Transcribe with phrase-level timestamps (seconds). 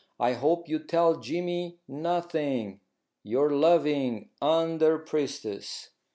[0.19, 2.79] I hope you tell Jimy nothing.
[3.21, 5.91] Your loving "UNDER PRIESTESS."